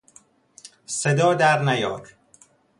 صدا 0.85 1.33
در 1.33 1.61
نیار! 1.61 2.13